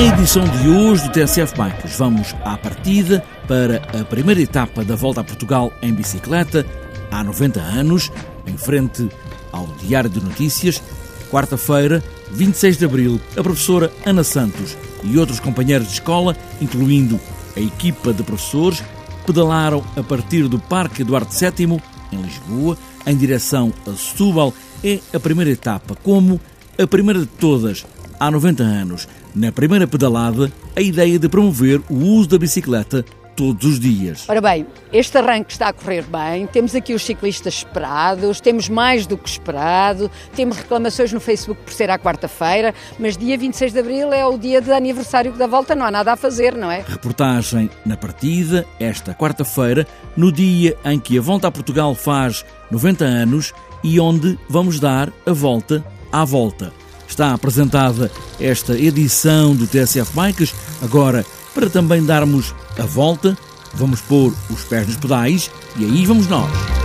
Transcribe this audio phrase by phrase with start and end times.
[0.00, 5.20] edição de hoje do TSF Bikes, vamos à partida para a primeira etapa da Volta
[5.20, 6.64] a Portugal em bicicleta,
[7.10, 8.10] há 90 anos,
[8.46, 9.08] em frente
[9.50, 10.82] ao Diário de Notícias.
[11.30, 17.20] Quarta-feira, 26 de abril, a professora Ana Santos e outros companheiros de escola, incluindo
[17.56, 18.82] a equipa de professores,
[19.26, 24.54] pedalaram a partir do Parque Eduardo VII, em Lisboa, em direção a Setúbal.
[24.84, 26.40] É a primeira etapa, como
[26.78, 27.84] a primeira de todas,
[28.18, 29.08] há 90 anos.
[29.34, 33.02] Na primeira pedalada, a ideia de promover o uso da bicicleta
[33.34, 34.28] todos os dias.
[34.28, 39.06] Ora bem, este arranque está a correr bem, temos aqui os ciclistas esperados, temos mais
[39.06, 43.78] do que esperado, temos reclamações no Facebook por ser à quarta-feira, mas dia 26 de
[43.78, 46.84] Abril é o dia de aniversário da volta, não há nada a fazer, não é?
[46.86, 53.04] Reportagem na partida, esta quarta-feira, no dia em que a Volta a Portugal faz 90
[53.04, 56.81] anos e onde vamos dar a volta à volta.
[57.12, 58.10] Está apresentada
[58.40, 63.36] esta edição do TSF Bikes, agora para também darmos a volta,
[63.74, 66.81] vamos pôr os pés nos pedais e aí vamos nós.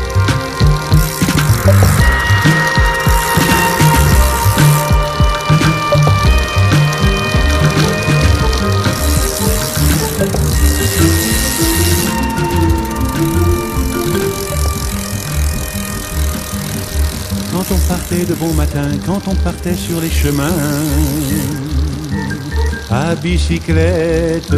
[17.71, 20.51] On partait de bon matin, quand on partait sur les chemins
[23.21, 24.55] bicicleta.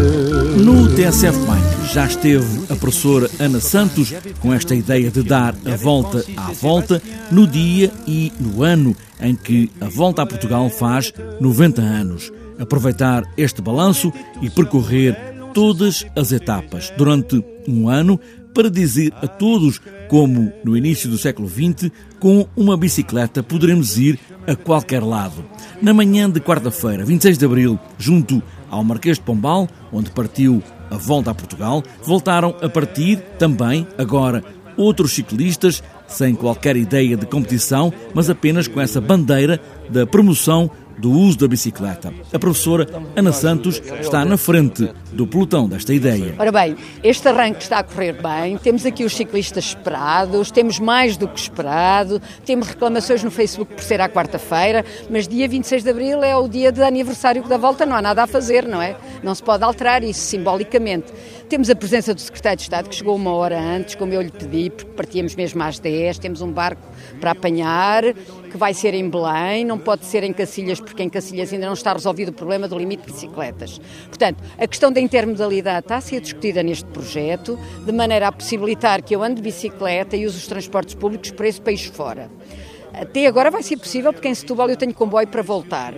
[0.58, 5.76] No TSF Bike já esteve a professora Ana Santos com esta ideia de dar a
[5.76, 7.02] volta à volta
[7.32, 12.32] no dia e no ano em que a volta a Portugal faz 90 anos.
[12.60, 14.12] Aproveitar este balanço
[14.42, 15.18] e percorrer
[15.54, 18.20] todas as etapas durante um ano
[18.60, 21.90] para dizer a todos como no início do século XX,
[22.20, 25.46] com uma bicicleta poderemos ir a qualquer lado.
[25.82, 30.62] Na manhã de quarta-feira, 26 de abril, junto ao Marquês de Pombal, onde partiu
[30.92, 34.44] a volta a Portugal, voltaram a partir também, agora,
[34.76, 39.58] outros ciclistas, sem qualquer ideia de competição, mas apenas com essa bandeira
[39.90, 42.14] da promoção do uso da bicicleta.
[42.34, 46.36] A professora Ana Santos está na frente do pelotão desta ideia.
[46.38, 51.18] Ora bem, este arranque está a correr bem, temos aqui os ciclistas esperados, temos mais
[51.18, 55.90] do que esperado, temos reclamações no Facebook por ser à quarta-feira, mas dia 26 de
[55.90, 58.96] Abril é o dia de aniversário da volta, não há nada a fazer, não é?
[59.24, 61.12] Não se pode alterar isso simbolicamente.
[61.48, 64.32] Temos a presença do Secretário de Estado, que chegou uma hora antes, como eu lhe
[64.32, 66.82] pedi, porque partíamos mesmo às 10, temos um barco
[67.20, 71.54] para apanhar, que vai ser em Belém, não pode ser em Cacilhas, porque em Cacilhas
[71.54, 73.80] ainda não está resolvido o problema do limite de bicicletas.
[74.08, 79.04] Portanto, a questão da intermodalidade está a ser discutida neste projeto, de maneira a possibilitar
[79.04, 82.30] que eu ande de bicicleta e use os transportes públicos para esse país fora.
[82.94, 85.94] Até agora vai ser possível, porque em Setúbal eu tenho comboio para voltar.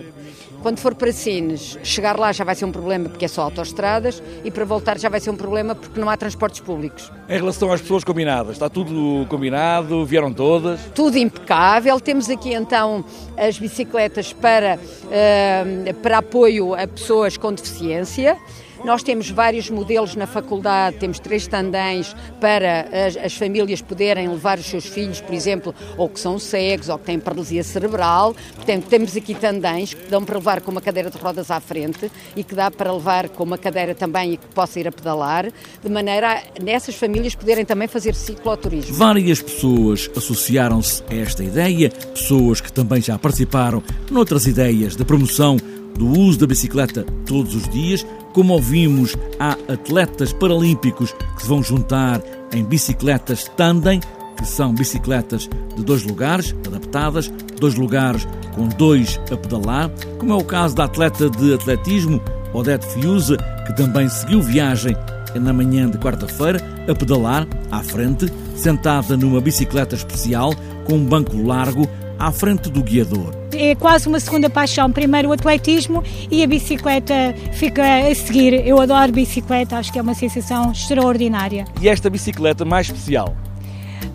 [0.62, 4.22] Quando for para Sines, chegar lá já vai ser um problema porque é só autoestradas
[4.44, 7.10] e para voltar já vai ser um problema porque não há transportes públicos.
[7.28, 10.06] Em relação às pessoas combinadas, está tudo combinado?
[10.06, 10.80] Vieram todas?
[10.94, 11.98] Tudo impecável.
[11.98, 13.04] Temos aqui então
[13.36, 18.38] as bicicletas para, uh, para apoio a pessoas com deficiência.
[18.84, 24.58] Nós temos vários modelos na faculdade, temos três tandãs para as, as, famílias poderem levar
[24.58, 28.34] os seus filhos, por exemplo, ou que são cegos ou que têm paralisia cerebral.
[28.56, 32.10] Portanto, temos aqui tandãs que dão para levar com uma cadeira de rodas à frente
[32.34, 35.52] e que dá para levar com uma cadeira também e que possa ir a pedalar,
[35.82, 38.94] de maneira a nessas famílias poderem também fazer cicloturismo.
[38.96, 45.56] Várias pessoas associaram-se a esta ideia, pessoas que também já participaram noutras ideias de promoção
[45.94, 51.62] do uso da bicicleta todos os dias, como ouvimos, há atletas paralímpicos que se vão
[51.62, 52.20] juntar
[52.52, 54.00] em bicicletas tandem,
[54.36, 60.36] que são bicicletas de dois lugares, adaptadas, dois lugares com dois a pedalar, como é
[60.36, 62.20] o caso da atleta de atletismo,
[62.52, 63.36] Odete Fiuza,
[63.66, 64.96] que também seguiu viagem
[65.34, 70.52] na manhã de quarta-feira a pedalar à frente, sentada numa bicicleta especial
[70.84, 71.88] com um banco largo
[72.18, 73.41] à frente do guiador.
[73.54, 74.90] É quase uma segunda paixão.
[74.90, 78.66] Primeiro o atletismo e a bicicleta fica a seguir.
[78.66, 81.64] Eu adoro bicicleta, acho que é uma sensação extraordinária.
[81.80, 83.36] E esta bicicleta mais especial?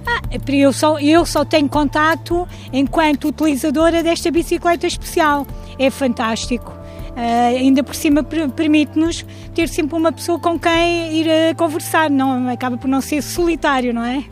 [0.05, 5.45] Ah, eu, só, eu só tenho contato enquanto utilizadora desta bicicleta especial.
[5.77, 6.71] É fantástico.
[7.17, 12.47] Uh, ainda por cima permite-nos ter sempre uma pessoa com quem ir a conversar, não
[12.47, 14.23] acaba por não ser solitário, não é?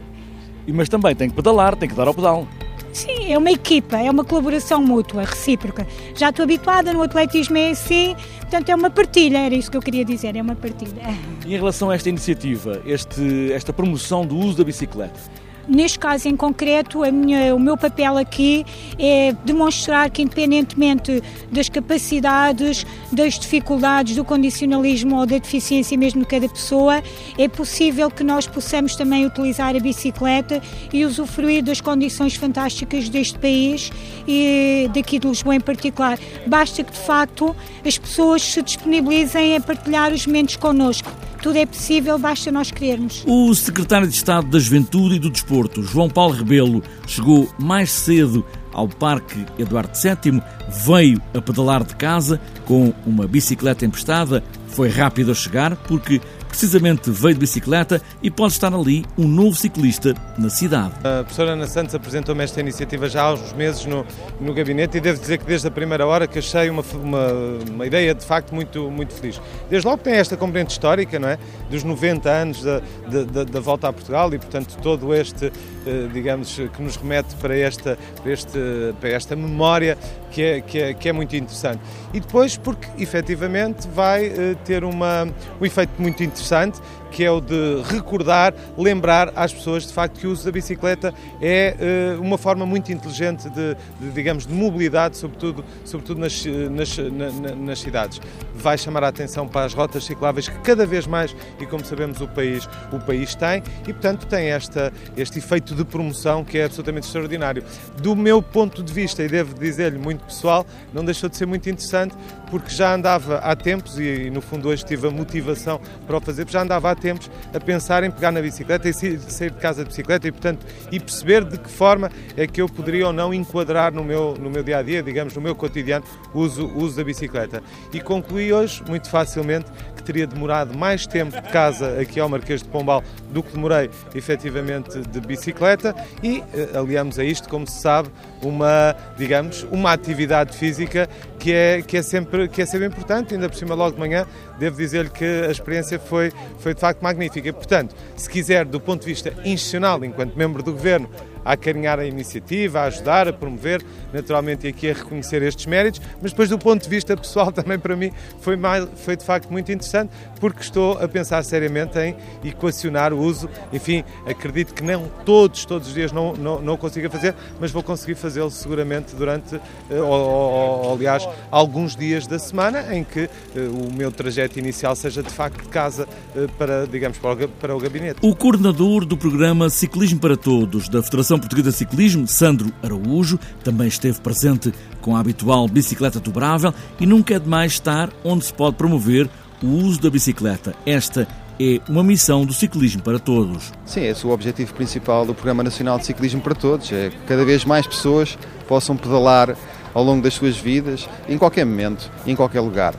[0.68, 2.48] Mas também tem que pedalar, tem que dar ao pedal.
[2.96, 5.86] Sim, é uma equipa, é uma colaboração mútua, recíproca.
[6.16, 9.82] Já estou habituada no atletismo é assim, portanto é uma partilha, era isso que eu
[9.82, 11.02] queria dizer, é uma partilha.
[11.46, 15.20] E em relação a esta iniciativa, este, esta promoção do uso da bicicleta?
[15.68, 18.66] Neste caso em concreto, minha, o meu papel aqui
[19.00, 26.28] é demonstrar que, independentemente das capacidades, das dificuldades, do condicionalismo ou da deficiência mesmo de
[26.28, 27.02] cada pessoa,
[27.38, 30.62] é possível que nós possamos também utilizar a bicicleta
[30.94, 33.92] e usufruir das condições fantásticas deste país
[34.28, 36.20] e daqui de Lisboa em particular.
[36.46, 41.12] Basta que, de facto, as pessoas se disponibilizem a partilhar os momentos connosco.
[41.42, 43.24] Tudo é possível, basta nós querermos.
[43.28, 48.46] O secretário de Estado da Juventude e do Desporto, João Paulo Rebelo, chegou mais cedo
[48.74, 50.42] ao Parque Eduardo VII,
[50.86, 56.20] veio a pedalar de casa com uma bicicleta emprestada, foi rápido a chegar porque
[56.56, 60.94] precisamente veio de bicicleta e pode estar ali um novo ciclista na cidade.
[61.00, 64.06] A professora Ana Santos apresentou-me esta iniciativa já há uns meses no,
[64.40, 67.28] no gabinete e devo dizer que desde a primeira hora que achei uma, uma,
[67.70, 69.42] uma ideia de facto muito, muito feliz.
[69.70, 71.38] Desde logo tem esta componente histórica, não é?
[71.70, 75.52] Dos 90 anos da, da, da volta a Portugal e, portanto, todo este,
[75.86, 78.60] eh, digamos, que nos remete para esta, para este,
[79.02, 79.98] para esta memória
[80.36, 81.80] que é, que, é, que é muito interessante.
[82.14, 85.24] E depois porque, efetivamente, vai eh, ter uma,
[85.62, 90.28] um efeito muito interessante que é o de recordar, lembrar às pessoas de facto que
[90.28, 95.18] o uso da bicicleta é uh, uma forma muito inteligente de, de, digamos, de mobilidade,
[95.18, 98.22] sobretudo, sobretudo nas, nas, na, nas cidades.
[98.54, 102.22] Vai chamar a atenção para as rotas cicláveis que cada vez mais, e como sabemos,
[102.22, 106.66] o país, o país tem, e portanto tem esta, este efeito de promoção que é
[106.66, 107.64] absolutamente extraordinário.
[108.02, 111.70] Do meu ponto de vista, e devo dizer-lhe muito pessoal, não deixou de ser muito
[111.70, 112.16] interessante,
[112.56, 116.50] porque já andava há tempos, e no fundo hoje tive a motivação para o fazer,
[116.50, 119.18] já andava há tempos a pensar em pegar na bicicleta e sair
[119.52, 123.08] de casa de bicicleta e, portanto, e perceber de que forma é que eu poderia
[123.08, 126.40] ou não enquadrar no meu, no meu dia a dia, digamos, no meu cotidiano, o
[126.40, 127.62] uso, uso da bicicleta.
[127.92, 132.64] E concluí hoje, muito facilmente, que teria demorado mais tempo de casa aqui ao Marquês
[132.64, 135.94] de Pombal do que demorei efetivamente de bicicleta
[136.24, 138.10] e eh, aliamos a isto, como se sabe,
[138.42, 141.10] uma, digamos, uma atividade física
[141.40, 144.26] que é, que é, sempre, que é sempre importante, ainda por cima logo de manhã,
[144.58, 147.52] devo dizer-lhe que a experiência foi, foi de facto magnífica.
[147.54, 151.10] Portanto, se quiser, do ponto de vista institucional, enquanto membro do Governo,
[151.46, 153.82] a acarinhar a iniciativa, a ajudar, a promover,
[154.12, 157.96] naturalmente aqui a reconhecer estes méritos, mas depois do ponto de vista pessoal também para
[157.96, 158.12] mim
[158.42, 163.20] foi, mais, foi de facto muito interessante porque estou a pensar seriamente em equacionar o
[163.20, 167.72] uso, enfim, acredito que não todos, todos os dias não, não, não consiga fazer, mas
[167.72, 173.04] vou conseguir fazê-lo seguramente durante, eh, ou, ou, ou, aliás, alguns dias da semana em
[173.04, 177.46] que uh, o meu trajeto inicial seja de facto de casa uh, para, digamos, para
[177.46, 178.20] o, para o gabinete.
[178.22, 183.40] O coordenador do programa Ciclismo para Todos da Federação Federação Portuguesa de Ciclismo, Sandro Araújo,
[183.64, 188.54] também esteve presente com a habitual bicicleta dobrável e nunca é demais estar onde se
[188.54, 189.30] pode promover
[189.62, 190.74] o uso da bicicleta.
[190.86, 191.28] Esta
[191.60, 193.72] é uma missão do ciclismo para todos.
[193.86, 197.18] Sim, esse é o objetivo principal do Programa Nacional de Ciclismo para Todos, é que
[197.28, 198.38] cada vez mais pessoas
[198.68, 199.56] possam pedalar
[199.94, 202.94] ao longo das suas vidas, em qualquer momento, em qualquer lugar.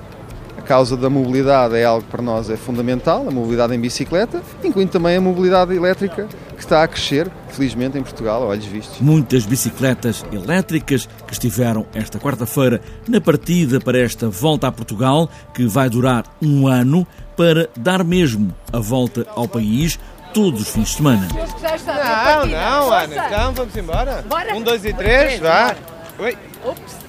[0.58, 4.42] A causa da mobilidade é algo que para nós é fundamental, a mobilidade em bicicleta,
[4.64, 9.00] incluindo também a mobilidade elétrica, que está a crescer, felizmente, em Portugal, a olhos vistos.
[9.00, 15.66] Muitas bicicletas elétricas que estiveram esta quarta-feira na partida para esta volta a Portugal, que
[15.66, 19.98] vai durar um ano, para dar mesmo a volta ao país
[20.32, 21.28] todos os fins de semana.
[21.28, 24.24] Não, não, Ana, então vamos embora.
[24.28, 24.54] Bora.
[24.56, 25.76] Um, dois e três, vá.
[26.18, 26.36] Oi.
[26.64, 27.06] Ops.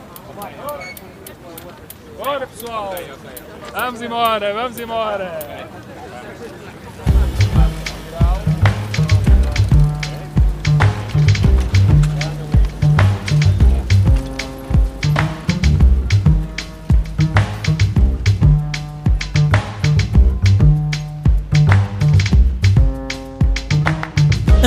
[2.18, 2.96] Bora pessoal!
[3.72, 5.57] Vamos embora, vamos embora!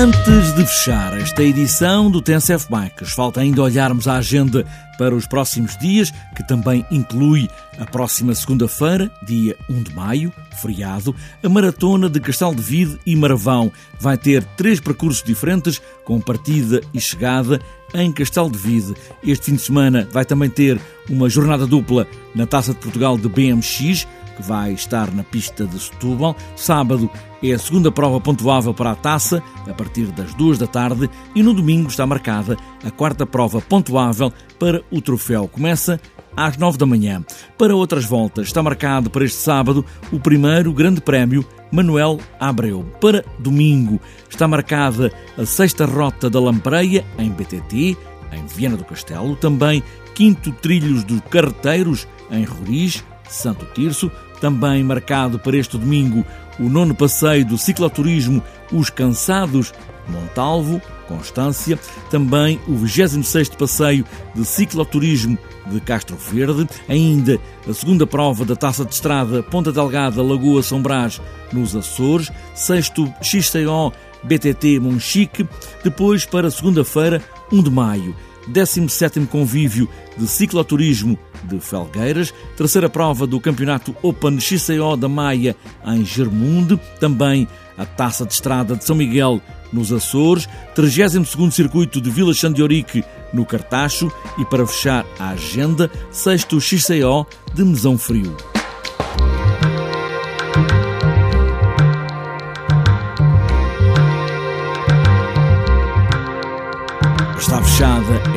[0.00, 4.64] Antes de fechar esta edição do TNCF Bikes, falta ainda olharmos a agenda
[4.96, 11.14] para os próximos dias, que também inclui a próxima segunda-feira, dia 1 de maio, feriado,
[11.44, 13.70] a maratona de Castelo de Vide e Maravão.
[14.00, 17.60] Vai ter três percursos diferentes, com partida e chegada
[17.92, 18.94] em Castelo de Vide.
[19.22, 20.80] Este fim de semana vai também ter
[21.10, 24.06] uma jornada dupla na Taça de Portugal de BMX,
[24.36, 26.36] que vai estar na pista de Setúbal.
[26.56, 27.10] Sábado
[27.42, 31.42] é a segunda prova pontuável para a taça, a partir das duas da tarde, e
[31.42, 35.48] no domingo está marcada a quarta prova pontuável para o troféu.
[35.48, 36.00] Começa
[36.36, 37.24] às nove da manhã.
[37.58, 42.84] Para outras voltas, está marcado para este sábado o primeiro Grande Prémio Manuel Abreu.
[43.00, 47.96] Para domingo, está marcada a sexta rota da Lampreia, em BTT,
[48.32, 49.36] em Viana do Castelo.
[49.36, 49.82] Também
[50.14, 54.10] quinto Trilhos dos Carreteiros, em Roriz, Santo Tirso.
[54.40, 56.24] Também marcado para este domingo
[56.58, 59.72] o nono passeio do cicloturismo Os Cansados
[60.08, 61.78] Montalvo, Constância,
[62.10, 68.84] também o 26º passeio de cicloturismo de Castro Verde, ainda a segunda prova da Taça
[68.84, 71.20] de Estrada Ponta Delgada Lagoa São Brás
[71.52, 75.48] nos Açores, sexto XCO BTT Monchique,
[75.82, 77.22] depois para segunda-feira,
[77.52, 78.14] 1 de maio,
[78.48, 85.56] 17º convívio de cicloturismo de Felgueiras, terceira prova do Campeonato Open XCO da Maia
[85.86, 89.40] em Germunde, também a Taça de Estrada de São Miguel
[89.72, 96.60] nos Açores, 32º Circuito de Vila Xandiorique no Cartacho e para fechar a agenda, sexto
[96.60, 98.36] XCO de Mesão Frio.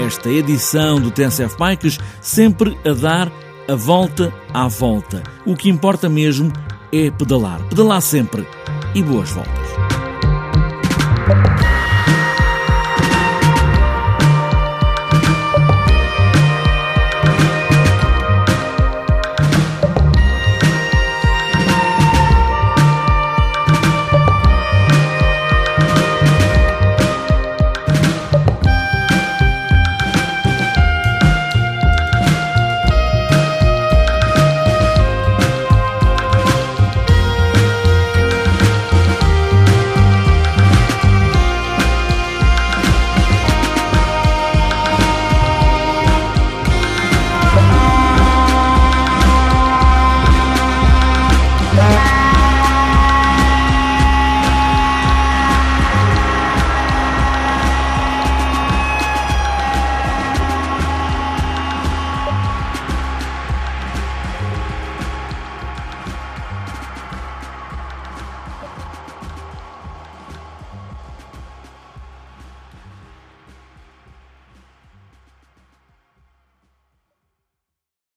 [0.05, 3.31] Esta edição do TSF Bikes, sempre a dar
[3.67, 5.23] a volta à volta.
[5.45, 6.51] O que importa mesmo
[6.91, 7.61] é pedalar.
[7.69, 8.45] Pedalar sempre
[8.93, 9.92] e boas voltas.